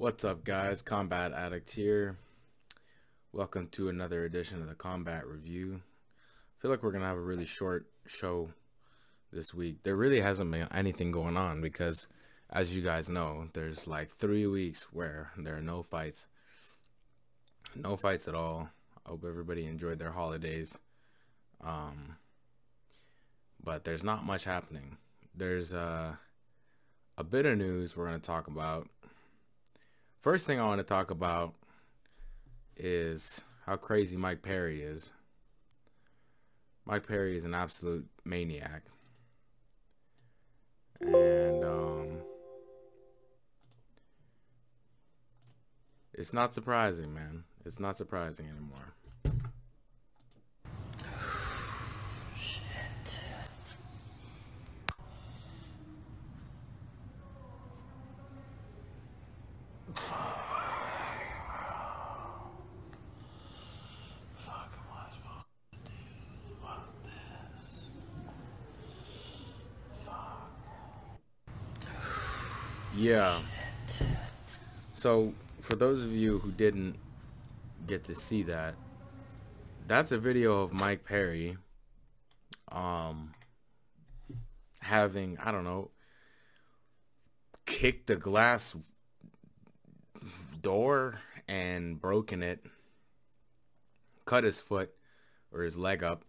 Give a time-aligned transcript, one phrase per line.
[0.00, 2.16] What's up guys, Combat Addict here.
[3.34, 5.82] Welcome to another edition of the Combat Review.
[5.82, 8.48] I feel like we're going to have a really short show
[9.30, 9.82] this week.
[9.82, 12.08] There really hasn't been anything going on because
[12.48, 16.26] as you guys know, there's like three weeks where there are no fights.
[17.76, 18.70] No fights at all.
[19.04, 20.78] I hope everybody enjoyed their holidays.
[21.62, 22.16] Um,
[23.62, 24.96] but there's not much happening.
[25.34, 26.14] There's uh,
[27.18, 28.88] a bit of news we're going to talk about.
[30.20, 31.54] First thing I want to talk about
[32.76, 35.12] is how crazy Mike Perry is.
[36.84, 38.82] Mike Perry is an absolute maniac.
[41.00, 42.18] And um,
[46.12, 47.44] it's not surprising, man.
[47.64, 48.92] It's not surprising anymore.
[73.00, 73.38] Yeah.
[74.92, 76.96] So, for those of you who didn't
[77.86, 78.74] get to see that,
[79.86, 81.56] that's a video of Mike Perry
[82.70, 83.32] um
[84.80, 85.90] having, I don't know,
[87.64, 88.76] kicked the glass
[90.60, 92.62] door and broken it,
[94.26, 94.90] cut his foot
[95.50, 96.26] or his leg up,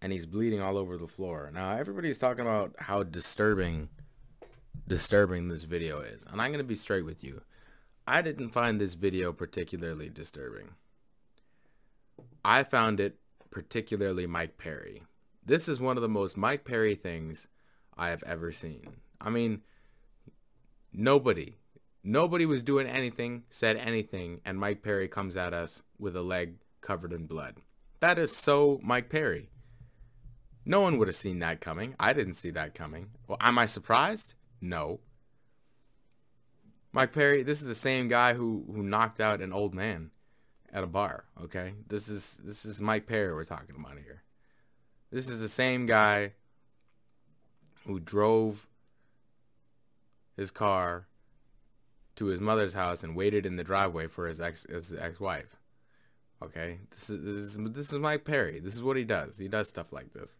[0.00, 1.50] and he's bleeding all over the floor.
[1.52, 3.90] Now, everybody's talking about how disturbing
[4.86, 6.24] disturbing this video is.
[6.30, 7.42] And I'm going to be straight with you.
[8.06, 10.70] I didn't find this video particularly disturbing.
[12.44, 13.18] I found it
[13.50, 15.02] particularly Mike Perry.
[15.44, 17.48] This is one of the most Mike Perry things
[17.96, 18.96] I have ever seen.
[19.20, 19.62] I mean,
[20.92, 21.56] nobody,
[22.02, 26.56] nobody was doing anything, said anything, and Mike Perry comes at us with a leg
[26.80, 27.56] covered in blood.
[28.00, 29.50] That is so Mike Perry.
[30.64, 31.94] No one would have seen that coming.
[31.98, 33.10] I didn't see that coming.
[33.26, 34.34] Well, am I surprised?
[34.60, 35.00] No.
[36.92, 40.10] Mike Perry, this is the same guy who who knocked out an old man
[40.72, 41.74] at a bar, okay?
[41.86, 44.22] This is this is Mike Perry we're talking about here.
[45.10, 46.32] This is the same guy
[47.86, 48.66] who drove
[50.36, 51.06] his car
[52.16, 55.56] to his mother's house and waited in the driveway for his ex his ex-wife.
[56.42, 56.80] Okay?
[56.90, 58.60] This is this is this is Mike Perry.
[58.60, 59.38] This is what he does.
[59.38, 60.36] He does stuff like this.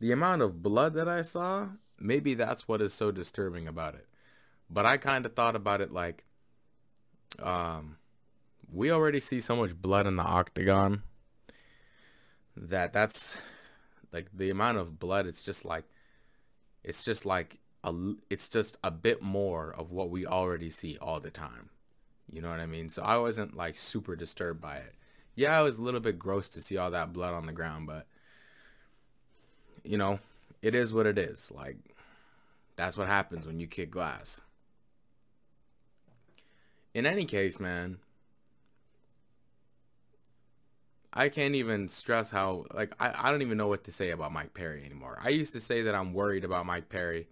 [0.00, 4.06] The amount of blood that I saw maybe that's what is so disturbing about it.
[4.70, 6.24] But I kind of thought about it like,
[7.42, 7.96] um,
[8.72, 11.02] we already see so much blood in the octagon
[12.56, 13.36] that that's
[14.12, 15.26] like the amount of blood.
[15.26, 15.84] It's just like,
[16.82, 17.92] it's just like a,
[18.30, 21.70] it's just a bit more of what we already see all the time.
[22.32, 22.88] You know what I mean?
[22.88, 24.94] So I wasn't like super disturbed by it.
[25.34, 27.86] Yeah, it was a little bit gross to see all that blood on the ground,
[27.86, 28.06] but
[29.82, 30.20] you know,
[30.64, 31.52] it is what it is.
[31.54, 31.76] Like,
[32.74, 34.40] that's what happens when you kick glass.
[36.94, 37.98] In any case, man,
[41.12, 44.32] I can't even stress how, like, I, I don't even know what to say about
[44.32, 45.20] Mike Perry anymore.
[45.22, 47.28] I used to say that I'm worried about Mike Perry.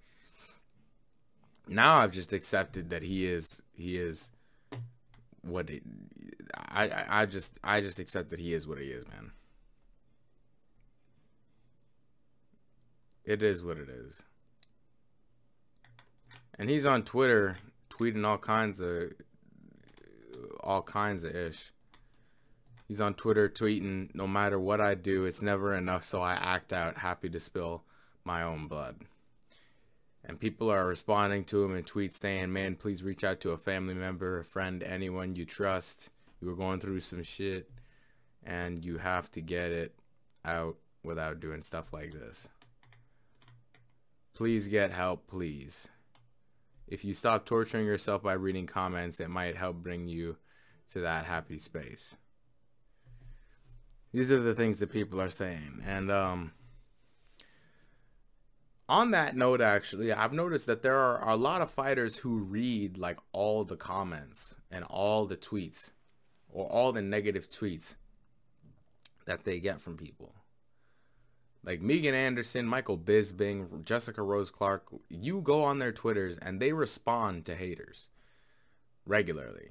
[1.66, 4.30] Now I've just accepted that he is, he is
[5.40, 5.82] what it,
[6.54, 9.32] I, I, I just, I just accept that he is what he is, man.
[13.24, 14.22] It is what it is.
[16.58, 17.56] And he's on Twitter
[17.90, 19.12] tweeting all kinds of
[20.60, 21.72] all kinds of ish.
[22.88, 26.72] He's on Twitter tweeting, no matter what I do, it's never enough, so I act
[26.72, 27.84] out, happy to spill
[28.24, 28.96] my own blood.
[30.24, 33.58] And people are responding to him in tweets saying, man, please reach out to a
[33.58, 36.10] family member, a friend, anyone you trust.
[36.40, 37.70] You were going through some shit,
[38.44, 39.94] and you have to get it
[40.44, 42.48] out without doing stuff like this.
[44.34, 45.88] Please get help, please.
[46.86, 50.36] If you stop torturing yourself by reading comments, it might help bring you
[50.92, 52.16] to that happy space.
[54.12, 55.82] These are the things that people are saying.
[55.86, 56.52] And um,
[58.88, 62.98] on that note, actually, I've noticed that there are a lot of fighters who read
[62.98, 65.90] like all the comments and all the tweets
[66.50, 67.96] or all the negative tweets
[69.24, 70.34] that they get from people
[71.64, 76.72] like Megan Anderson, Michael Bisping, Jessica Rose Clark, you go on their Twitters and they
[76.72, 78.10] respond to haters
[79.06, 79.70] regularly.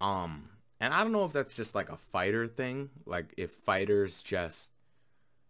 [0.00, 0.50] Um,
[0.80, 4.70] and I don't know if that's just like a fighter thing, like if fighters just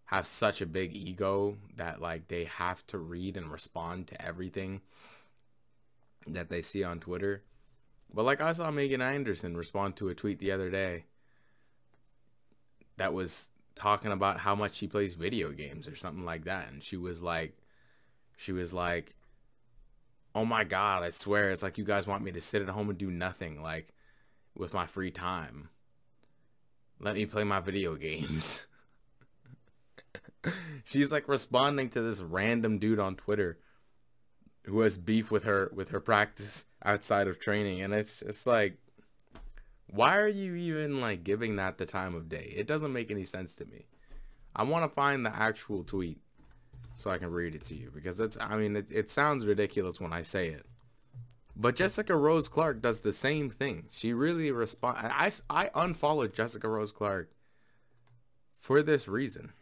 [0.06, 4.80] have such a big ego that like they have to read and respond to everything
[6.26, 7.42] that they see on Twitter.
[8.14, 11.04] But like I saw Megan Anderson respond to a tweet the other day
[12.96, 16.82] that was talking about how much she plays video games or something like that and
[16.82, 17.56] she was like
[18.36, 19.14] she was like
[20.34, 22.88] oh my god i swear it's like you guys want me to sit at home
[22.88, 23.92] and do nothing like
[24.58, 25.68] with my free time.
[27.00, 28.66] Let me play my video games.
[30.84, 33.58] She's like responding to this random dude on twitter
[34.64, 38.78] who has beef with her with her practice outside of training and it's just like
[39.88, 42.52] why are you even like giving that the time of day?
[42.56, 43.86] It doesn't make any sense to me.
[44.54, 46.18] I want to find the actual tweet
[46.96, 50.00] so I can read it to you because it's I mean it, it sounds ridiculous
[50.00, 50.66] when I say it.
[51.54, 53.84] But Jessica Rose Clark does the same thing.
[53.90, 57.30] She really respond I I unfollowed Jessica Rose Clark
[58.58, 59.52] for this reason.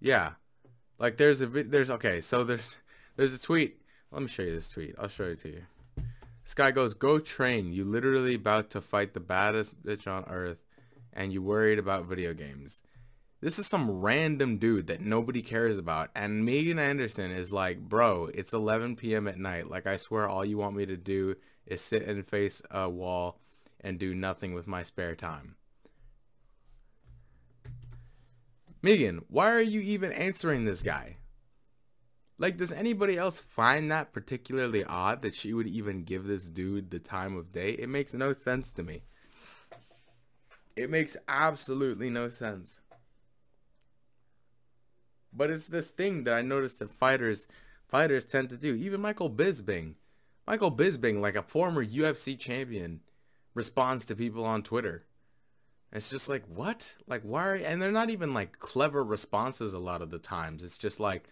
[0.00, 0.32] Yeah.
[0.98, 2.76] Like there's a there's okay, so there's
[3.18, 3.82] there's a tweet.
[4.12, 4.94] Let me show you this tweet.
[4.96, 5.62] I'll show it to you.
[6.44, 7.72] This guy goes, go train.
[7.72, 10.64] You literally about to fight the baddest bitch on earth
[11.12, 12.80] and you worried about video games.
[13.40, 16.10] This is some random dude that nobody cares about.
[16.14, 19.26] And Megan Anderson is like, bro, it's 11 p.m.
[19.26, 19.68] at night.
[19.68, 21.34] Like, I swear all you want me to do
[21.66, 23.40] is sit and face a wall
[23.80, 25.56] and do nothing with my spare time.
[28.80, 31.16] Megan, why are you even answering this guy?
[32.38, 36.90] Like, does anybody else find that particularly odd that she would even give this dude
[36.90, 37.70] the time of day?
[37.70, 39.02] It makes no sense to me.
[40.76, 42.80] It makes absolutely no sense.
[45.32, 47.48] But it's this thing that I noticed that fighters
[47.88, 48.74] fighters tend to do.
[48.74, 49.94] Even Michael Bisping.
[50.46, 53.00] Michael Bisping, like a former UFC champion,
[53.54, 55.04] responds to people on Twitter.
[55.92, 56.94] It's just like, what?
[57.06, 57.48] Like, why?
[57.48, 60.62] Are, and they're not even like clever responses a lot of the times.
[60.62, 61.28] It's just like,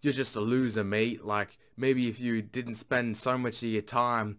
[0.00, 1.24] you're just a loser, mate.
[1.24, 4.38] Like, maybe if you didn't spend so much of your time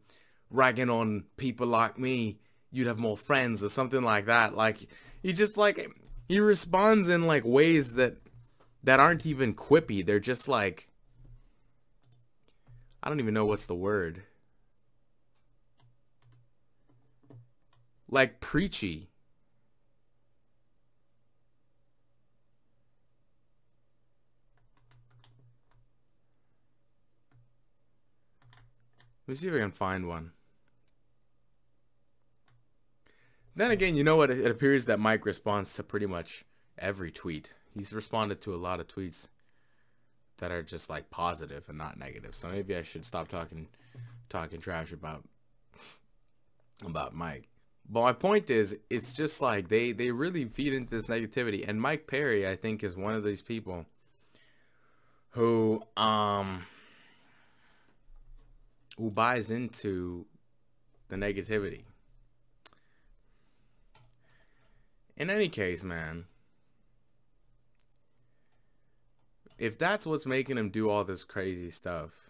[0.50, 2.40] ragging on people like me,
[2.72, 4.56] you'd have more friends or something like that.
[4.56, 4.88] Like,
[5.22, 5.92] he just like,
[6.28, 8.18] he responds in like ways that,
[8.84, 10.06] that aren't even quippy.
[10.06, 10.88] They're just like,
[13.02, 14.24] I don't even know what's the word.
[18.10, 19.09] Like preachy.
[29.30, 30.32] Let me see if I can find one.
[33.56, 34.32] Then again, you know what?
[34.32, 36.46] It appears that Mike responds to pretty much
[36.80, 37.54] every tweet.
[37.72, 39.28] He's responded to a lot of tweets
[40.40, 42.36] that are just like positive and not negative.
[42.36, 43.68] So maybe I should stop talking
[44.30, 45.24] talking trash about
[46.84, 47.50] about Mike.
[47.88, 51.64] But my point is, it's just like they they really feed into this negativity.
[51.68, 53.86] And Mike Perry, I think, is one of these people
[55.34, 56.66] who um
[59.00, 60.26] who buys into
[61.08, 61.84] the negativity.
[65.16, 66.26] In any case, man,
[69.58, 72.30] if that's what's making him do all this crazy stuff,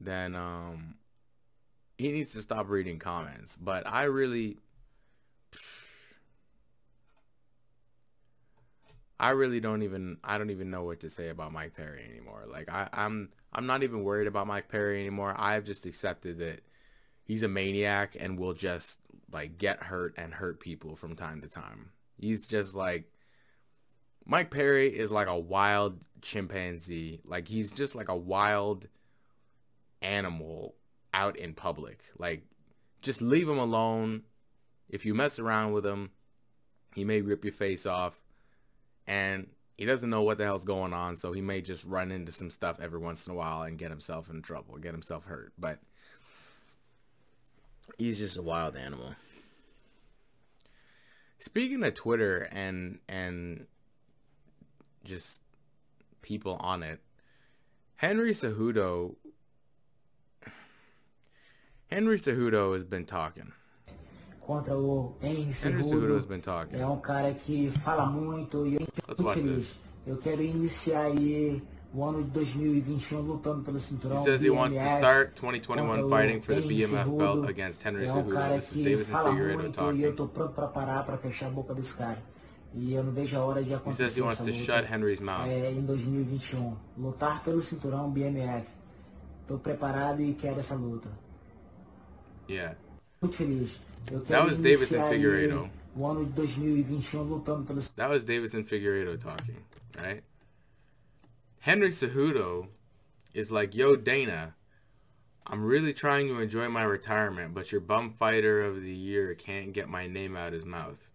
[0.00, 0.96] then um
[1.96, 3.56] he needs to stop reading comments.
[3.56, 4.58] But I really
[9.20, 12.44] I really don't even I don't even know what to say about Mike Perry anymore.
[12.48, 15.34] Like I, I'm I'm not even worried about Mike Perry anymore.
[15.36, 16.60] I've just accepted that
[17.24, 18.98] he's a maniac and will just
[19.32, 21.90] like get hurt and hurt people from time to time.
[22.18, 23.10] He's just like
[24.24, 27.20] Mike Perry is like a wild chimpanzee.
[27.24, 28.88] Like he's just like a wild
[30.02, 30.74] animal
[31.12, 32.04] out in public.
[32.18, 32.44] Like
[33.02, 34.22] just leave him alone.
[34.88, 36.10] If you mess around with him,
[36.94, 38.20] he may rip your face off
[39.06, 39.48] and
[39.80, 42.50] he doesn't know what the hell's going on, so he may just run into some
[42.50, 45.54] stuff every once in a while and get himself in trouble, get himself hurt.
[45.58, 45.78] But
[47.96, 49.14] he's just a wild animal.
[51.38, 53.66] Speaking of Twitter and and
[55.02, 55.40] just
[56.20, 57.00] people on it,
[57.96, 59.14] Henry Cejudo
[61.90, 63.52] Henry Cejudo has been talking
[64.50, 66.26] contra o Henry Cejudo.
[66.72, 69.76] É um cara que fala muito e eu muito feliz.
[70.04, 71.62] Eu quero iniciar aí
[71.94, 74.16] o ano de 2021 lutando pelo cinturão.
[74.16, 78.06] He says he wants to start 2021 fighting for the BMF belt against Henry.
[78.06, 79.98] É um This is Davidson Figueiredo talking.
[79.98, 82.18] E eu estou pronto para parar para fechar a boca desse cara.
[82.74, 85.20] E eu não vejo a hora de acontecer he says he wants to shut Henry's
[85.20, 85.46] mouth.
[85.46, 86.74] É, em 2021.
[86.98, 88.66] Lutar pelo cinturão BMF.
[89.42, 91.08] Estou preparado e quero essa luta.
[92.48, 92.76] Yeah.
[93.20, 93.89] Muito feliz.
[94.06, 95.70] That was Deiveson Figueiredo.
[95.98, 99.64] O ano de 2021 lutando That was Deiveson Figueiredo talking,
[99.98, 100.22] right?
[101.60, 102.68] Henry Cejudo
[103.34, 104.54] is like, yo, Dana,
[105.46, 109.72] I'm really trying to enjoy my retirement, but your bum fighter of the year can't
[109.72, 111.08] get my name out his mouth.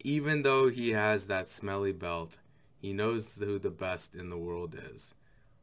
[0.00, 2.38] Even though he has that smelly belt,
[2.80, 5.14] he knows who the best in the world is.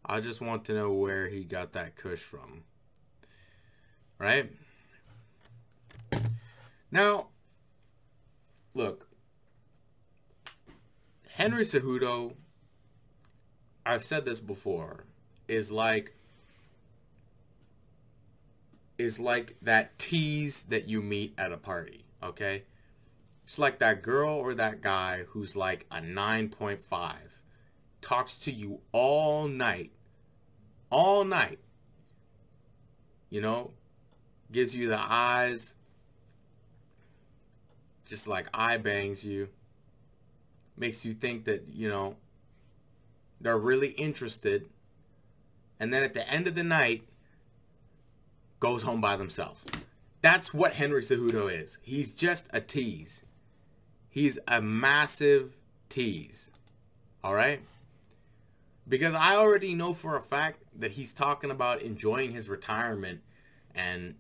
[0.05, 2.63] I just want to know where he got that kush from.
[4.19, 4.51] Right?
[6.93, 7.29] Now,
[8.75, 9.07] look,
[11.27, 12.35] Henry Cejudo,
[13.83, 15.05] I've said this before,
[15.47, 16.13] is like
[18.99, 22.61] is like that tease that you meet at a party, okay?
[23.47, 27.15] It's like that girl or that guy who's like a 9.5
[28.01, 29.89] talks to you all night.
[30.91, 31.57] All night.
[33.31, 33.71] You know,
[34.51, 35.73] gives you the eyes.
[38.05, 39.49] Just like eye bangs you.
[40.77, 42.15] Makes you think that, you know,
[43.39, 44.67] they're really interested.
[45.79, 47.03] And then at the end of the night,
[48.59, 49.59] goes home by themselves.
[50.21, 51.77] That's what Henry Cejudo is.
[51.81, 53.23] He's just a tease.
[54.09, 55.57] He's a massive
[55.89, 56.49] tease.
[57.23, 57.61] All right?
[58.87, 63.21] Because I already know for a fact that he's talking about enjoying his retirement
[63.75, 64.15] and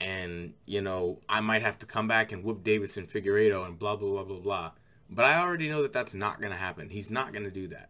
[0.00, 3.96] and you know, I might have to come back and whoop Deiveson Figueiredo and blah
[3.96, 4.70] blah blah blah blah.
[5.10, 6.90] But I already know that that's not going to happen.
[6.90, 7.88] He's not going to do that.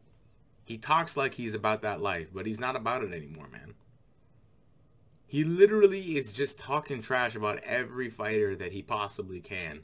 [0.64, 3.74] He talks like he's about that life, but he's not about it anymore, man.
[5.26, 9.80] He literally is just talking trash about every fighter that he possibly can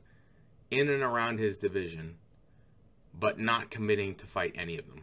[0.71, 2.17] in and around his division,
[3.13, 5.03] but not committing to fight any of them.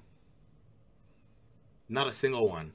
[1.87, 2.73] Not a single one.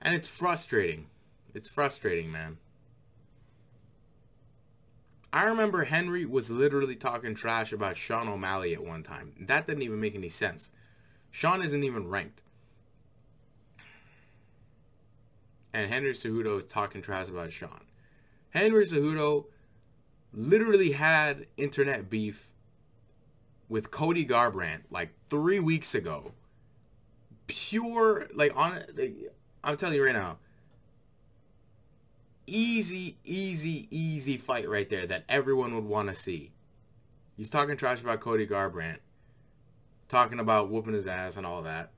[0.00, 1.06] And it's frustrating.
[1.54, 2.58] It's frustrating, man.
[5.32, 9.34] I remember Henry was literally talking trash about Sean O'Malley at one time.
[9.38, 10.70] That didn't even make any sense.
[11.30, 12.42] Sean isn't even ranked.
[15.74, 17.84] And Henry Cejudo is talking trash about Sean.
[18.50, 19.44] Henry Cejudo
[20.32, 22.50] literally had internet beef
[23.68, 26.32] with Cody Garbrandt like three weeks ago.
[27.46, 29.32] Pure, like on, like,
[29.62, 30.38] I'm telling you right now,
[32.46, 36.52] easy, easy, easy fight right there that everyone would want to see.
[37.36, 38.98] He's talking trash about Cody Garbrandt
[40.08, 41.90] talking about whooping his ass and all that.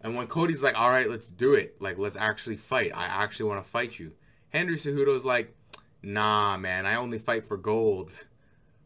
[0.00, 1.80] And when Cody's like, all right, let's do it.
[1.80, 2.92] Like, let's actually fight.
[2.94, 4.12] I actually want to fight you.
[4.50, 5.54] Henry Cejudo's like,
[6.02, 8.24] nah, man, I only fight for gold.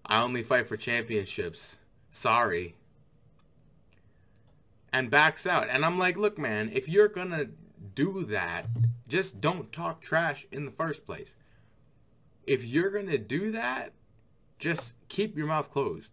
[0.07, 1.79] I only fight for championships.
[2.11, 2.77] Sorry.
[4.93, 5.69] And backs out.
[5.69, 7.51] And I'm like, look, man, if you're going to
[7.95, 8.67] do that,
[9.09, 11.35] just don't talk trash in the first place.
[12.47, 13.93] If you're going to do that,
[14.59, 16.13] just keep your mouth closed.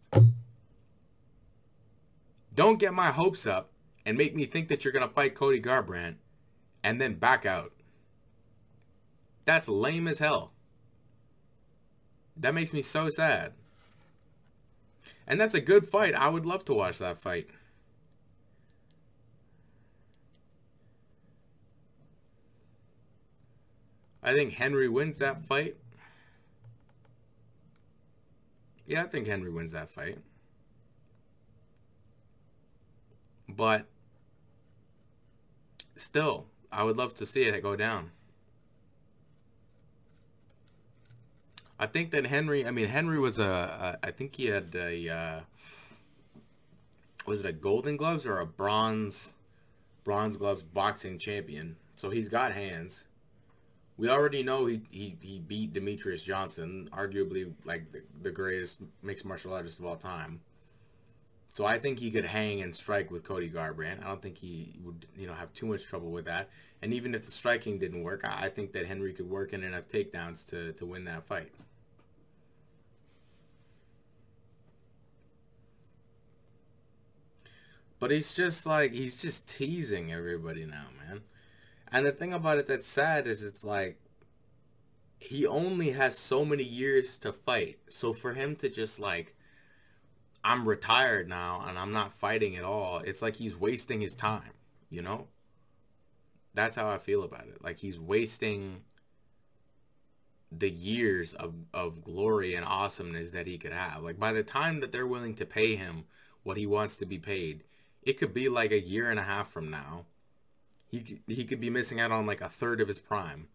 [2.54, 3.72] Don't get my hopes up
[4.06, 6.16] and make me think that you're going to fight Cody Garbrandt
[6.84, 7.74] and then back out.
[9.46, 10.52] That's lame as hell.
[12.36, 13.54] That makes me so sad.
[15.28, 16.16] And that's a good fight.
[16.16, 17.50] I would love to watch that fight.
[24.30, 25.76] I think Henry wins that fight.
[28.86, 30.20] Yeah, I think Henry wins that fight.
[33.48, 33.88] But
[35.96, 38.12] still, I would love to see it go down.
[41.80, 45.10] I think that Henry, I mean, Henry was a, a I think he had a,
[45.10, 45.40] uh,
[47.26, 49.34] was it a golden gloves or a bronze,
[50.04, 51.78] bronze gloves boxing champion.
[51.96, 53.06] So he's got hands.
[54.00, 59.26] We already know he, he, he beat Demetrious Johnson, arguably like the, the greatest mixed
[59.26, 60.40] martial artist of all time.
[61.50, 64.02] So I think he could hang and strike with Cody Garbrandt.
[64.02, 66.50] I don't think he would, you know, have too much trouble with that.
[66.82, 69.90] And even if the striking didn't work, I think that Henry could work in enough
[69.90, 71.52] takedowns to, to win that fight.
[78.00, 81.20] But he's just like, he's just teasing everybody now, man.
[81.92, 84.00] And the thing about it that's sad is it's like,
[85.20, 87.80] he only has so many years to fight.
[87.90, 89.36] So for him to just like
[90.44, 93.00] I'm retired now and I'm not fighting at all.
[93.00, 94.54] It's like he's wasting his time,
[94.90, 95.28] you know?
[96.54, 97.64] That's how I feel about it.
[97.64, 98.82] Like he's wasting
[100.52, 104.02] the years of, of glory and awesomeness that he could have.
[104.02, 106.06] Like by the time that they're willing to pay him
[106.44, 107.64] what he wants to be paid,
[108.02, 110.06] it could be like a year and a half from now.
[110.90, 113.48] He he could be missing out on like a third of his prime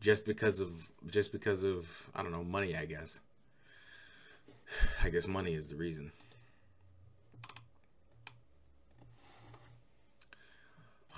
[0.00, 3.20] just because of just because of I don't know, money, I guess.
[5.02, 6.12] I guess money is the reason.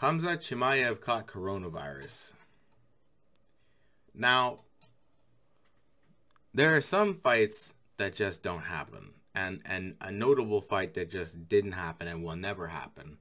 [0.00, 2.35] Hamza Chimaev caught coronavirus.
[4.14, 4.59] Now,
[6.52, 9.12] there are some fights that just don't happen.
[9.35, 13.18] And, and a notable fight that just didn't happen and will never happen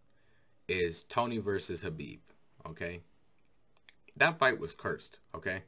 [0.67, 2.19] is Tony versus Habib,
[2.67, 3.01] Okay?
[4.17, 5.19] That fight was cursed.
[5.33, 5.63] Okay?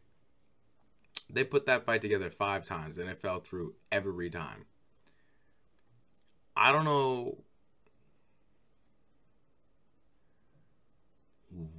[1.30, 4.66] They put that fight together five times and it fell through every time.
[6.56, 7.40] I don't know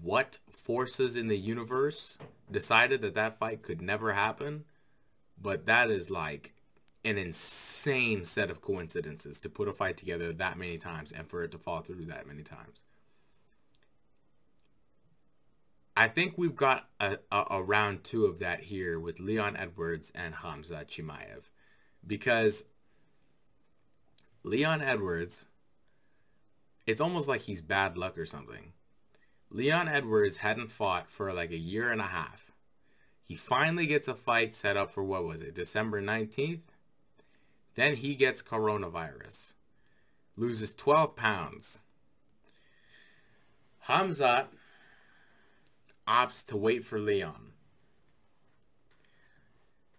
[0.03, 2.19] what forces in the universe
[2.51, 4.65] decided that that fight could never happen,
[5.41, 6.53] but that is like
[7.05, 11.43] an insane set of coincidences to put a fight together that many times and for
[11.43, 12.83] it to fall through that many times.
[15.99, 20.13] I think we've got a, a, a, round two of that here with Leon Edwards
[20.15, 21.51] and Hamza Chimaev.
[22.07, 22.63] Because
[24.45, 25.47] Leon Edwards,
[26.87, 28.75] it's almost like he's bad luck or something.
[29.51, 32.53] Leon Edwards hadn't fought for like a year and a half.
[33.25, 36.61] He finally gets a fight set up for what was it, December 19th?
[37.75, 39.55] Then he gets coronavirus.
[40.37, 41.81] Loses 12 pounds.
[43.89, 44.47] Khamzat
[46.09, 47.53] opts to wait for Leon.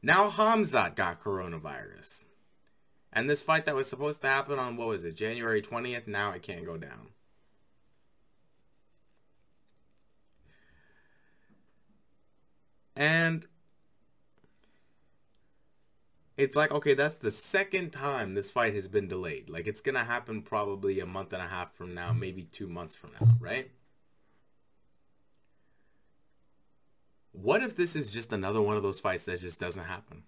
[0.02, 2.24] Now Khamzat got coronavirus.
[3.12, 6.32] And this fight that was supposed to happen on, what was it, January 20th, now
[6.32, 7.10] it can't go down.
[12.96, 13.46] And
[16.38, 19.50] it's like, okay, that's the second time this fight has been delayed.
[19.50, 22.68] Like, it's going to happen probably a month and a half from now, maybe two
[22.68, 23.72] months from now, right?
[27.32, 30.24] What if this is just another one of those fights that just doesn't happen?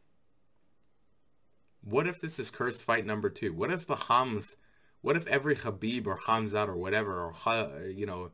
[1.83, 3.53] What if this is cursed fight number two?
[3.53, 4.55] What if the Hams,
[5.01, 8.31] what if every Habib or Khamzat or whatever, or, you know,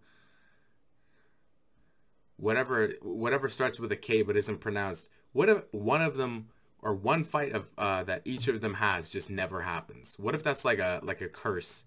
[2.36, 6.50] whatever, whatever starts with a K but isn't pronounced, what if one of them
[6.82, 10.16] or one fight of uh, that each of them has just never happens?
[10.20, 11.84] What if that's like a like a curse,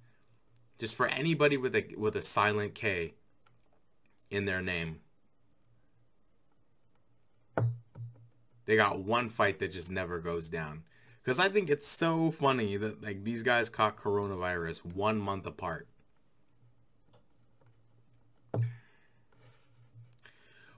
[0.79, 3.15] just for anybody with a with a silent K
[4.31, 5.01] in their name?
[8.71, 10.85] They got one fight that just never goes down.
[11.21, 15.89] Because I think it's so funny that like these guys caught coronavirus one month apart.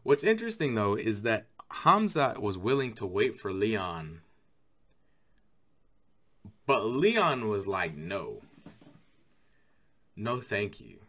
[0.03, 4.23] What's interesting though is that Khamzat was willing to wait for Leon.
[6.65, 8.41] But Leon was like, no.
[10.17, 11.01] No thank you.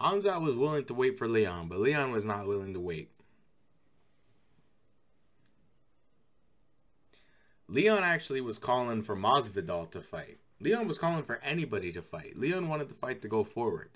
[0.00, 3.10] Khamzat was willing to wait for Leon, but Leon was not willing to wait.
[7.68, 10.38] Leon actually was calling for Masvidal to fight.
[10.60, 12.36] Leon was calling for anybody to fight.
[12.36, 13.90] Leon wanted the fight to go forward.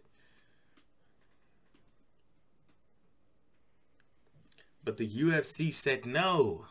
[4.84, 6.66] But the UFC said no.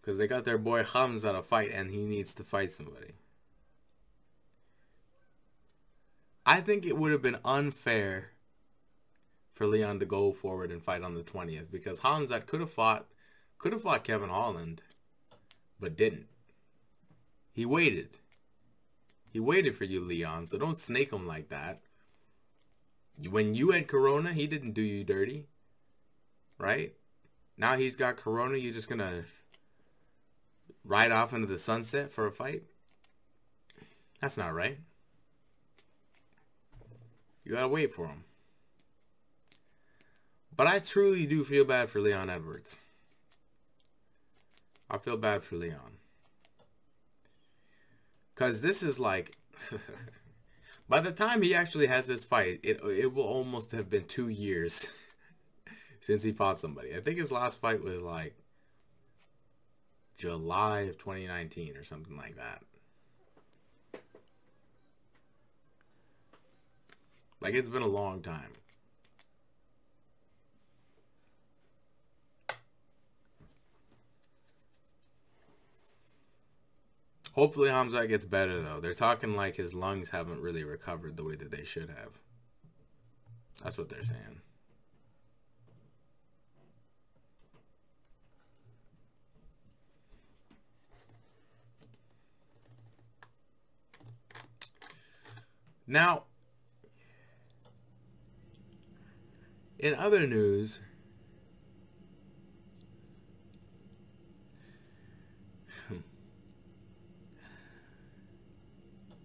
[0.00, 3.12] Because they got their boy Khamzat a fight and he needs to fight somebody.
[6.44, 8.30] I think it would have been unfair
[9.52, 13.06] for Leon to go forward and fight on the 20th because Khamzat could have fought
[13.62, 14.82] could have fought Kevin Holland,
[15.78, 16.26] but didn't.
[17.52, 18.18] He waited.
[19.32, 21.80] He waited for you, Leon, so don't snake him like that.
[23.30, 25.46] When you had Corona, he didn't do you dirty.
[26.58, 26.94] Right?
[27.56, 29.24] Now he's got Corona, you're just going to
[30.84, 32.64] ride off into the sunset for a fight?
[34.20, 34.78] That's not right.
[37.44, 38.24] You gotta wait for him.
[40.56, 42.76] But I truly do feel bad for Leon Edwards.
[44.92, 45.96] I feel bad for Leon.
[48.34, 49.36] Because this is like...
[50.88, 54.28] by the time he actually has this fight, it, it will almost have been two
[54.28, 54.90] years
[56.00, 56.94] since he fought somebody.
[56.94, 58.34] I think his last fight was like
[60.18, 62.62] July of 2019 or something like that.
[67.40, 68.52] Like, it's been a long time.
[77.32, 78.80] Hopefully Khamzat gets better though.
[78.80, 82.18] They're talking like his lungs haven't really recovered the way that they should have.
[83.62, 84.40] That's what they're saying.
[95.86, 96.24] Now,
[99.78, 100.80] in other news,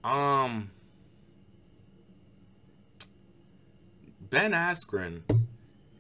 [0.08, 0.72] um
[4.22, 5.24] Ben Askren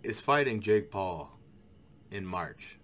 [0.02, 1.38] is fighting Jake Paul
[2.10, 2.80] in March.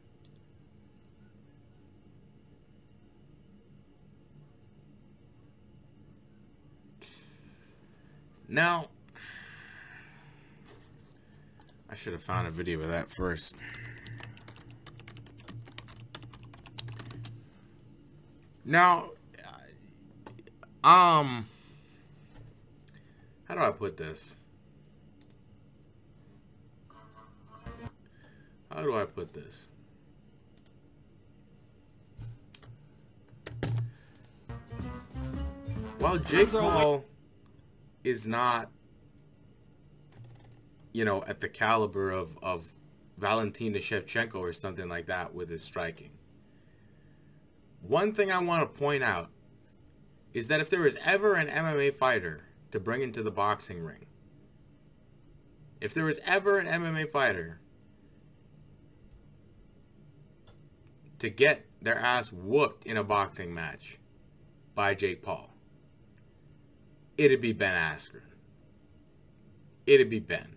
[8.49, 8.89] Now,
[11.89, 13.55] I should have found a video of that first.
[18.65, 19.11] Now,
[20.83, 21.47] um,
[23.45, 24.35] how do I put this?
[28.71, 29.67] How do I put this?
[35.99, 37.05] While Jake Paul
[38.03, 38.69] is not,
[40.91, 42.65] you know, at the caliber of, of
[43.17, 46.09] Valentina Shevchenko or something like that with his striking.
[47.81, 49.29] One thing I want to point out
[50.33, 54.05] is that if there is ever an MMA fighter to bring into the boxing ring,
[55.79, 57.59] if there is ever an MMA fighter
[61.19, 63.99] to get their ass whooped in a boxing match
[64.73, 65.49] by Jake Paul,
[67.17, 68.21] it'd be Ben Askren.
[69.85, 70.55] It'd be Ben.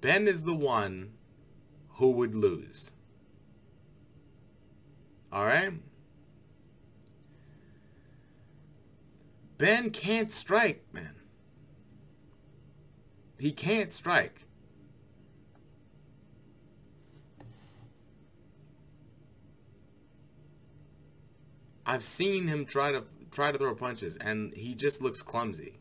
[0.00, 1.12] Ben is the one
[1.94, 2.90] who would lose.
[5.32, 5.74] All right?
[9.60, 11.16] Ben can't strike, man.
[13.38, 14.46] He can't strike.
[21.84, 25.78] I've seen him try to try to throw punches and he just looks clumsy.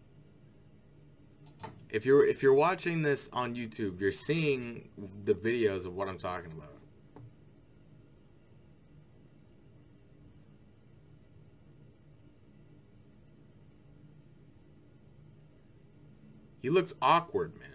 [1.89, 4.89] If you're if you're watching this on YouTube, you're seeing
[5.23, 6.78] the videos of what I'm talking about.
[16.61, 17.69] He looks awkward, man.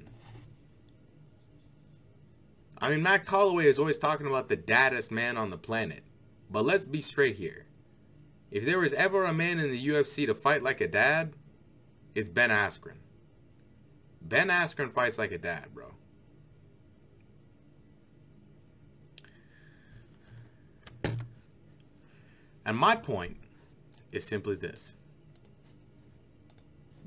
[2.79, 6.03] I mean, Max Holloway is always talking about the daddest man on the planet.
[6.51, 7.67] But let's be straight here.
[8.51, 11.35] If there was ever a man in the UFC to fight like a dad,
[12.15, 12.99] it's Ben Askren.
[14.21, 15.95] Ben Askren fights like a dad, bro.
[22.67, 23.37] And my point
[24.13, 24.95] is simply this.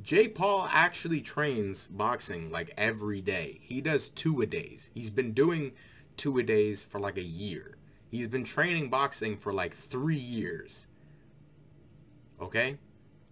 [0.08, 3.60] Jake Paul actually trains boxing like every day.
[3.62, 4.90] He does two a days.
[4.94, 5.74] He's been doing
[6.16, 7.76] two a days for like a year.
[8.10, 10.88] He's been training boxing for like three years.
[12.42, 12.78] Okay?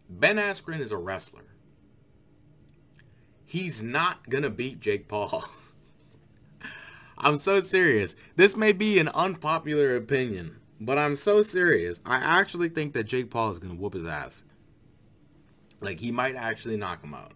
[0.09, 1.45] Ben Askren is a wrestler.
[3.45, 5.45] He's not to beat Jake Paul.
[7.17, 8.17] I'm so serious.
[8.35, 12.01] This may be an unpopular opinion, but I'm so serious.
[12.05, 14.43] I actually think that Jake Paul is to whoop his ass.
[15.81, 17.33] Like, he might actually knock him out.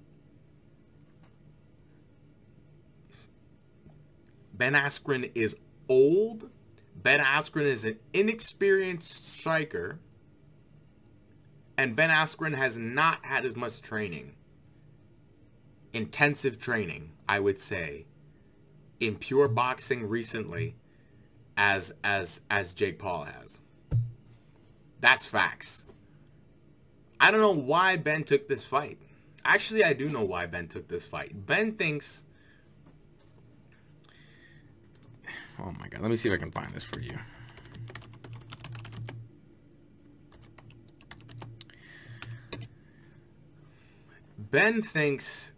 [4.53, 5.55] Ben Askren is
[5.87, 6.49] old.
[6.95, 9.99] Ben Askren is an inexperienced striker
[11.79, 14.35] and Ben Askren has not had as much training,
[15.93, 18.05] intensive training, I would say,
[18.99, 20.75] in pure boxing recently
[21.55, 23.61] as as as Jake Paul has.
[24.99, 25.85] That's facts.
[27.19, 28.97] I don't know why Ben took this fight.
[29.43, 31.45] Actually, I do know why Ben took this fight.
[31.45, 32.23] Ben thinks
[35.61, 37.17] Oh my god, let me see if I can find this for you.
[44.37, 45.51] Ben thinks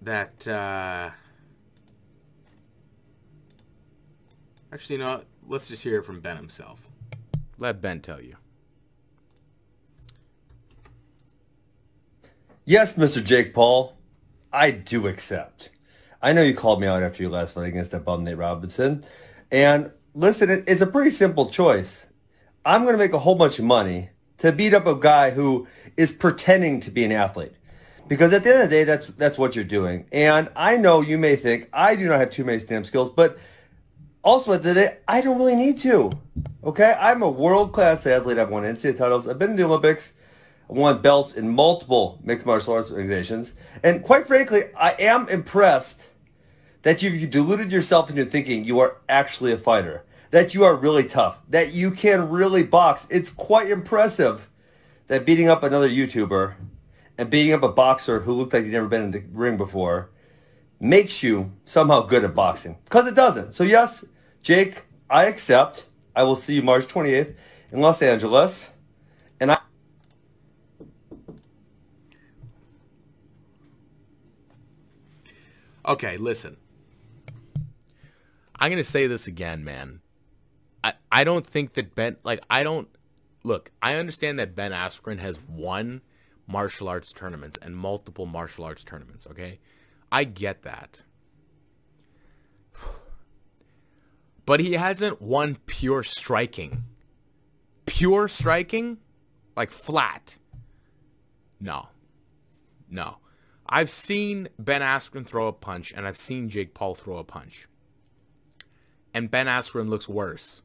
[0.00, 1.10] that uh,
[4.72, 6.88] actually, know, let's just hear it from Ben himself.
[7.58, 8.36] Let Ben tell you.
[12.66, 13.22] Yes, Mr.
[13.22, 13.94] Jake Paul,
[14.50, 15.68] I do accept.
[16.22, 19.04] I know you called me out after your last fight against that bum Nate Robinson.
[19.52, 22.06] And listen, it's a pretty simple choice.
[22.64, 25.68] I'm going to make a whole bunch of money to beat up a guy who
[25.98, 27.52] is pretending to be an athlete.
[28.08, 30.06] Because at the end of the day, that's that's what you're doing.
[30.10, 33.38] And I know you may think I do not have too many stamp skills, but
[34.22, 36.12] also at the end of the day, I don't really need to.
[36.64, 38.38] Okay, I'm a world-class athlete.
[38.38, 39.28] I've won NCAA titles.
[39.28, 40.14] I've been in the Olympics.
[40.68, 43.52] Won belts in multiple mixed martial arts organizations.
[43.82, 46.08] And quite frankly, I am impressed
[46.82, 50.04] that you've deluded yourself into thinking you are actually a fighter.
[50.30, 51.38] That you are really tough.
[51.48, 53.06] That you can really box.
[53.10, 54.48] It's quite impressive
[55.08, 56.54] that beating up another YouTuber
[57.18, 60.10] and beating up a boxer who looked like he'd never been in the ring before
[60.80, 62.76] makes you somehow good at boxing.
[62.84, 63.52] Because it doesn't.
[63.52, 64.04] So yes,
[64.42, 65.86] Jake, I accept.
[66.16, 67.34] I will see you March 28th
[67.72, 68.70] in Los Angeles,
[69.40, 69.58] and I.
[75.86, 76.56] Okay, listen.
[78.56, 80.00] I'm gonna say this again, man.
[80.82, 82.88] I I don't think that Ben like I don't
[83.42, 83.70] look.
[83.82, 86.02] I understand that Ben Askren has won
[86.46, 89.26] martial arts tournaments and multiple martial arts tournaments.
[89.26, 89.58] Okay,
[90.10, 91.02] I get that.
[94.46, 96.84] But he hasn't won pure striking.
[97.86, 98.98] Pure striking?
[99.56, 100.36] Like flat.
[101.60, 101.88] No.
[102.90, 103.18] No.
[103.66, 107.66] I've seen Ben Askren throw a punch, and I've seen Jake Paul throw a punch.
[109.12, 110.62] And Ben Askren looks worse.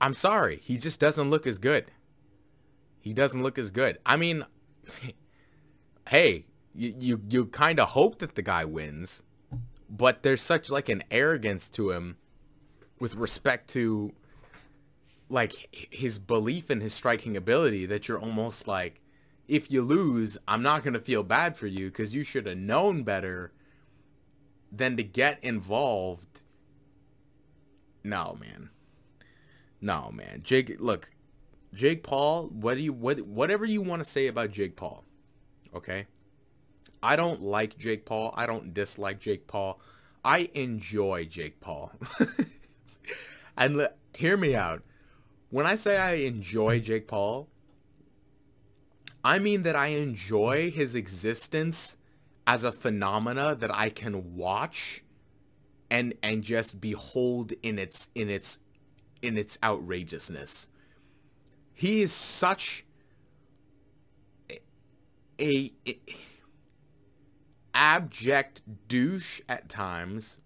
[0.00, 0.60] I'm sorry.
[0.64, 1.90] He just doesn't look as good.
[3.00, 3.98] He doesn't look as good.
[4.06, 4.46] I mean,
[6.08, 9.22] hey, you, you, you kind of hope that the guy wins,
[9.88, 12.16] but there's such like an arrogance to him
[12.98, 14.12] with respect to
[15.28, 15.52] like
[15.90, 19.00] his belief in his striking ability that you're almost like
[19.50, 22.56] if you lose, I'm not going to feel bad for you because you should have
[22.56, 23.52] known better
[24.70, 26.42] than to get involved.
[28.04, 28.70] No, man.
[29.80, 30.42] No, man.
[30.44, 31.10] Jake, look,
[31.74, 35.04] Jake Paul, what do you what whatever you want to say about Jake Paul,
[35.74, 36.06] okay?
[37.02, 38.32] I don't like Jake Paul.
[38.36, 39.80] I don't dislike Jake Paul.
[40.24, 41.90] I enjoy Jake Paul.
[43.56, 44.82] and hear me out.
[45.48, 47.48] When I say I enjoy Jake Paul,
[49.24, 51.96] I mean that I enjoy his existence
[52.46, 55.02] as a phenomena that I can watch
[55.90, 58.58] and and just behold in its in its
[59.20, 60.68] in its outrageousness.
[61.74, 62.84] He is such
[64.50, 64.60] a,
[65.40, 65.98] a, a
[67.74, 70.38] abject douche at times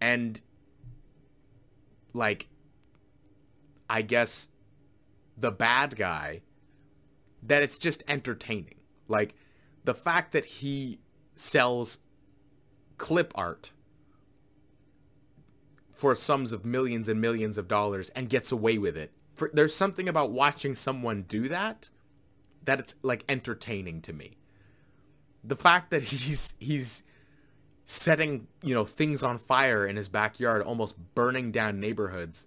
[0.00, 0.40] and
[2.12, 2.48] like
[3.90, 4.48] I guess
[5.36, 6.42] the bad guy
[7.42, 8.76] that it's just entertaining.
[9.06, 9.34] Like
[9.84, 11.00] the fact that he
[11.36, 11.98] sells
[12.98, 13.70] clip art
[15.92, 19.12] for sums of millions and millions of dollars and gets away with it.
[19.34, 21.90] For, there's something about watching someone do that
[22.64, 24.36] that it's like entertaining to me.
[25.42, 27.02] The fact that he's he's
[27.84, 32.46] setting, you know, things on fire in his backyard, almost burning down neighborhoods.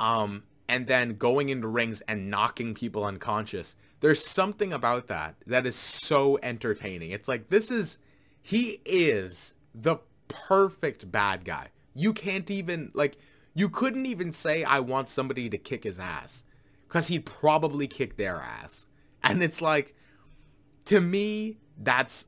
[0.00, 3.74] Um and then going into rings and knocking people unconscious.
[4.00, 7.10] There's something about that that is so entertaining.
[7.10, 7.98] It's like this is
[8.42, 9.96] he is the
[10.28, 11.68] perfect bad guy.
[11.94, 13.16] You can't even like
[13.54, 16.44] you couldn't even say I want somebody to kick his ass
[16.88, 18.86] cuz he'd probably kick their ass.
[19.22, 19.94] And it's like
[20.86, 22.26] to me that's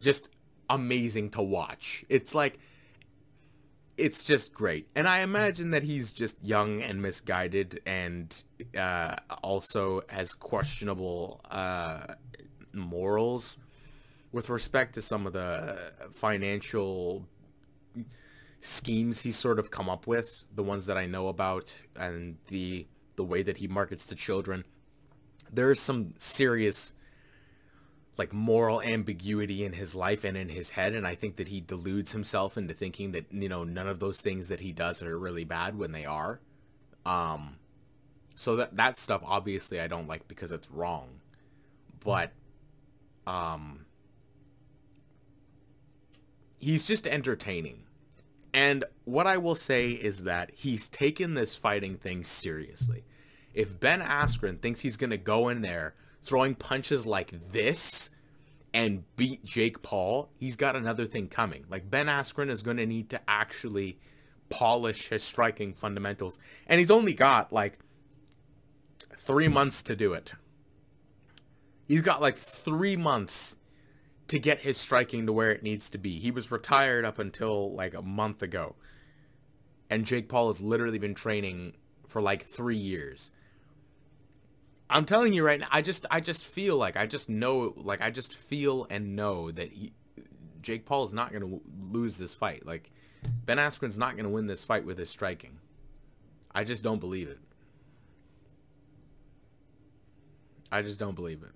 [0.00, 0.30] just
[0.70, 2.04] amazing to watch.
[2.08, 2.58] It's like
[3.98, 4.88] it's just great.
[4.94, 8.42] And I imagine that he's just young and misguided and
[8.76, 12.14] uh, also has questionable uh,
[12.72, 13.58] morals
[14.32, 17.26] with respect to some of the financial
[18.60, 22.86] schemes he's sort of come up with, the ones that I know about and the
[23.16, 24.64] the way that he markets to children.
[25.52, 26.92] There's some serious
[28.18, 31.60] like moral ambiguity in his life and in his head and i think that he
[31.60, 35.18] deludes himself into thinking that you know none of those things that he does are
[35.18, 36.40] really bad when they are.
[37.06, 37.56] Um
[38.34, 41.20] so that that stuff obviously i don't like because it's wrong.
[42.00, 42.32] But
[43.26, 43.86] um
[46.58, 47.84] he's just entertaining.
[48.52, 53.04] And what i will say is that he's taken this fighting thing seriously.
[53.54, 58.10] If ben askren thinks he's going to go in there throwing punches like this
[58.74, 61.64] and beat Jake Paul, he's got another thing coming.
[61.68, 63.98] Like Ben Askren is going to need to actually
[64.50, 66.38] polish his striking fundamentals.
[66.66, 67.78] And he's only got like
[69.16, 70.34] three months to do it.
[71.86, 73.56] He's got like three months
[74.28, 76.18] to get his striking to where it needs to be.
[76.18, 78.76] He was retired up until like a month ago.
[79.90, 81.74] And Jake Paul has literally been training
[82.06, 83.30] for like three years.
[84.90, 88.00] I'm telling you right now, I just I just feel like I just know like
[88.00, 89.92] I just feel and know that he,
[90.62, 92.64] Jake Paul is not going to lose this fight.
[92.64, 92.90] Like
[93.44, 95.58] Ben Askren's not going to win this fight with his striking.
[96.54, 97.38] I just don't believe it.
[100.72, 101.52] I just don't believe it.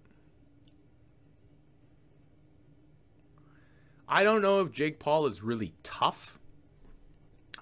[4.08, 6.38] I don't know if Jake Paul is really tough.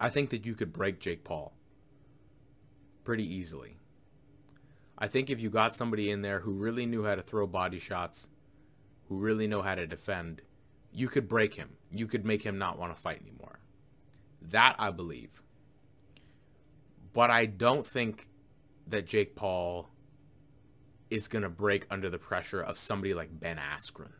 [0.01, 1.53] I think that you could break Jake Paul
[3.05, 3.77] pretty easily.
[5.01, 7.79] I think if you got somebody in there who really knew how to throw body
[7.79, 8.29] shots,
[9.09, 10.43] who really know how to defend,
[10.93, 11.71] you could break him.
[11.91, 13.61] You could make him not want to fight anymore.
[14.43, 15.43] That I believe.
[17.13, 18.29] But I don't think
[18.87, 19.89] that Jake Paul
[21.09, 24.13] is going to break under the pressure of somebody like Ben Askren.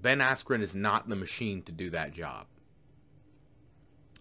[0.00, 2.46] Ben Askren is not the machine to do that job.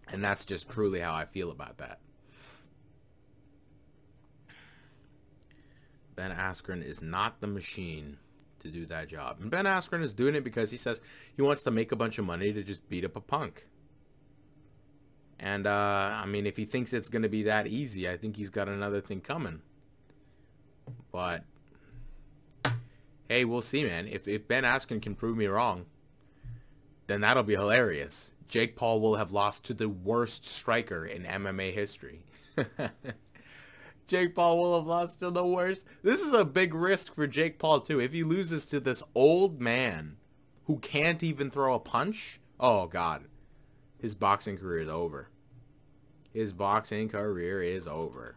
[0.07, 1.99] And that's just truly how I feel about that.
[6.17, 8.17] Ben Askren is not the machine
[8.59, 9.37] to do that job.
[9.39, 10.99] And Ben Askren is doing it because he says
[11.35, 13.67] he wants to make a bunch of money to just beat up a punk.
[15.39, 18.35] And, uh, I mean, if he thinks it's going to be that easy, I think
[18.35, 19.61] he's got another thing coming.
[21.11, 21.43] But,
[23.29, 24.07] hey, we'll see, man.
[24.07, 25.85] If, if Ben Askren can prove me wrong,
[27.05, 28.31] then that'll be hilarious.
[28.47, 32.25] Jake Paul will have lost to the worst striker in MMA history.
[34.07, 35.85] Jake Paul will have lost to the worst.
[36.01, 37.99] This is a big risk for Jake Paul, too.
[37.99, 40.15] If he loses to this old man
[40.65, 43.25] who can't even throw a punch, oh, God.
[43.99, 45.29] His boxing career is over.
[46.33, 48.35] His boxing career is over.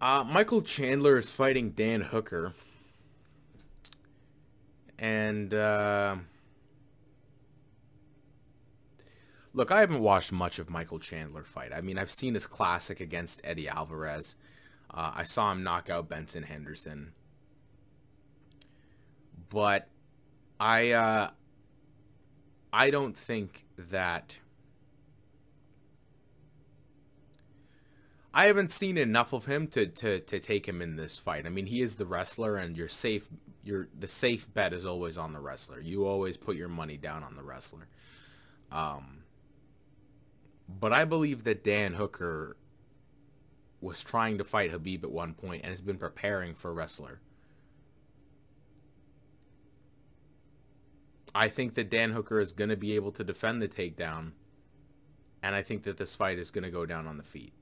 [0.00, 2.54] Uh, Michael Chandler is fighting Dan Hooker.
[4.98, 6.16] And, uh,
[9.54, 11.72] Look, I haven't watched much of Michael Chandler fight.
[11.74, 14.34] I mean, I've seen his classic against Eddie Alvarez.
[14.90, 17.12] Uh, I saw him knock out Benson Henderson.
[19.50, 19.88] But
[20.58, 21.30] I uh,
[22.72, 24.38] I don't think that
[28.34, 31.44] I haven't seen enough of him to, to, to take him in this fight.
[31.44, 33.28] I mean, he is the wrestler, and you're safe.
[33.62, 35.80] You're the safe bet is always on the wrestler.
[35.80, 37.88] You always put your money down on the wrestler.
[38.70, 39.21] Um,
[40.68, 42.56] but I believe that Dan Hooker
[43.80, 47.20] was trying to fight Habib at one point and has been preparing for a wrestler.
[51.34, 54.32] I think that Dan Hooker is going to be able to defend the takedown.
[55.42, 57.52] And I think that this fight is going to go down on the feet.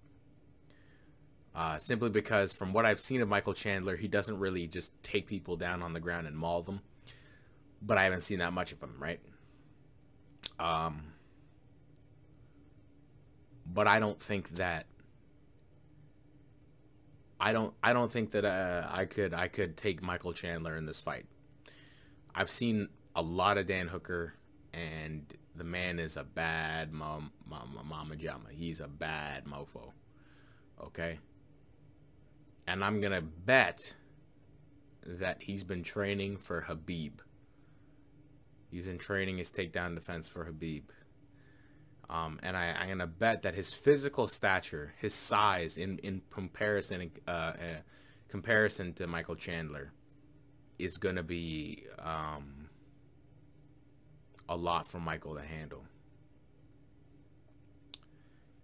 [1.54, 5.26] Uh, simply because from what I've seen of Michael Chandler, he doesn't really just take
[5.26, 6.80] people down on the ground and maul them.
[7.82, 9.20] But I haven't seen that much of him, right?
[10.58, 11.09] Um,
[13.72, 14.86] but I don't think that
[17.40, 20.86] I don't I don't think that uh, I could I could take Michael Chandler in
[20.86, 21.26] this fight.
[22.34, 24.34] I've seen a lot of Dan Hooker,
[24.72, 28.50] and the man is a bad mom, mama, mama jama.
[28.50, 29.92] He's a bad mofo.
[30.82, 31.18] Okay.
[32.66, 33.94] And I'm gonna bet
[35.04, 37.20] that he's been training for Habib.
[38.70, 40.82] He's been training his takedown defense for Khabib.
[42.10, 47.12] Um, and I, I'm gonna bet that his physical stature, his size, in in comparison
[47.28, 47.54] uh, uh,
[48.28, 49.92] comparison to Michael Chandler,
[50.78, 52.68] is gonna be um,
[54.48, 55.84] a lot for Michael to handle.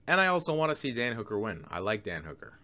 [0.09, 1.65] And I also want to see Dan Hooker win.
[1.71, 2.59] I like Dan Hooker.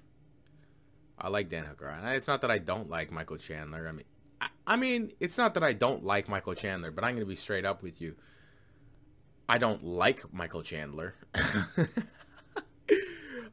[1.18, 1.88] I like Dan Hooker.
[1.88, 3.88] And it's not that I don't like Michael Chandler.
[3.88, 4.04] I mean,
[4.40, 7.28] I, I mean, it's not that I don't like Michael Chandler, but I'm going to
[7.28, 8.14] be straight up with you.
[9.52, 11.14] I don't like Michael Chandler.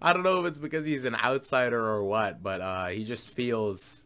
[0.02, 3.28] I don't know if it's because he's an outsider or what, but uh, he just
[3.28, 4.06] feels.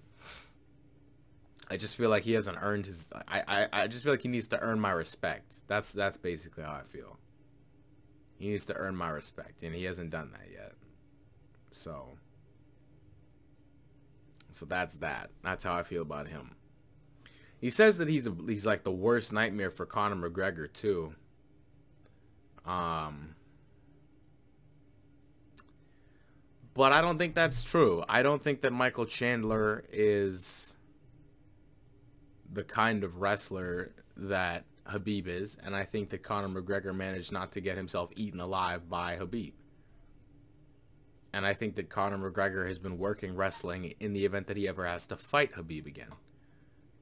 [1.70, 3.08] I just feel like he hasn't earned his.
[3.28, 5.58] I, I I just feel like he needs to earn my respect.
[5.68, 7.20] That's that's basically how I feel.
[8.40, 10.72] He needs to earn my respect, and he hasn't done that yet.
[11.74, 12.08] So.
[14.50, 15.30] So that's that.
[15.44, 16.56] That's how I feel about him.
[17.62, 21.14] He says that he's a, he's like the worst nightmare for Conor McGregor too.
[22.66, 23.36] Um,
[26.74, 28.04] but I don't think that's true.
[28.08, 30.76] I don't think that Michael Chandler is
[32.52, 37.52] the kind of wrestler that Habib is, and I think that Conor McGregor managed not
[37.54, 39.54] to get himself eaten alive by Habib.
[41.32, 44.68] And I think that Conor McGregor has been working wrestling in the event that he
[44.68, 46.12] ever has to fight Habib again.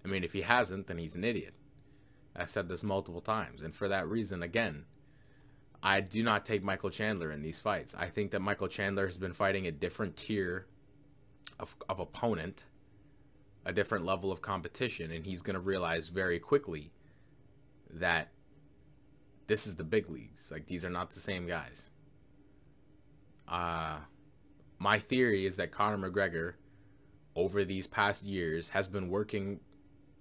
[0.06, 1.54] I mean, if he hasn't, then he's an idiot.
[2.36, 3.62] I've said this multiple times.
[3.62, 4.86] And for that reason, again,
[5.84, 7.96] I do not take Michael Chandler in these fights.
[7.98, 10.68] I think that Michael Chandler has been fighting a different tier
[11.60, 12.66] of, of opponent,
[13.66, 16.92] a different level of competition, and he's going to realize very quickly
[17.90, 18.30] that
[19.48, 20.52] this is the big leagues.
[20.52, 21.90] Like, these are not the same guys.
[23.48, 23.98] Uh,
[24.78, 26.54] my theory is that Conor McGregor,
[27.36, 29.60] over these past years, has been working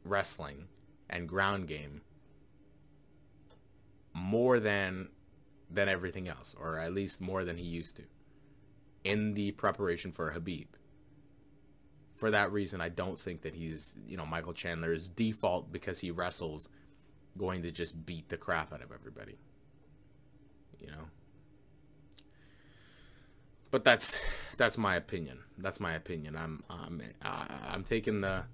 [0.04, 0.68] wrestling
[1.08, 2.00] and ground game
[4.14, 5.08] more than
[5.70, 8.02] than everything else, or at least more than he used to,
[9.04, 10.66] in the preparation for Habib.
[12.16, 16.10] For that reason, I don't think that he's, you know, Michael Chandler's default because he
[16.10, 16.68] wrestles
[17.38, 19.38] going to just beat the crap out of everybody.
[20.78, 21.08] You know.
[23.70, 24.20] But that's
[24.56, 25.38] that's my opinion.
[25.56, 26.36] That's my opinion.
[26.36, 28.44] I'm I'm I'm taking the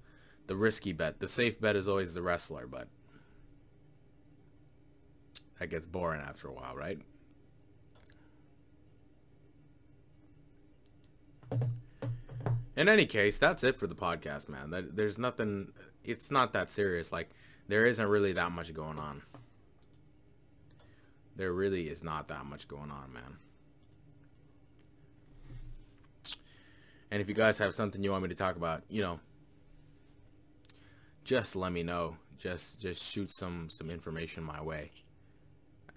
[0.45, 1.19] the risky bet.
[1.19, 2.87] The safe bet is always the wrestler, but
[5.59, 6.99] that gets boring after a while, right?
[12.75, 14.69] In any case, that's it for the podcast, man.
[14.69, 15.71] That, there's nothing.
[16.03, 17.11] It's not that serious.
[17.11, 17.31] Like
[17.67, 19.23] there isn't really that much going on.
[21.35, 23.37] There really is not that much going on, man.
[27.09, 29.19] And if you guys have something you want me to talk about, you know,
[31.23, 32.17] just let me know.
[32.37, 34.91] Just just shoot some some information my way,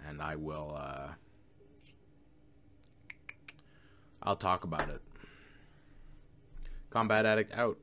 [0.08, 0.76] and I will.
[0.76, 1.08] Uh,
[4.22, 5.00] I'll talk about it.
[6.90, 7.78] Combat Addict out.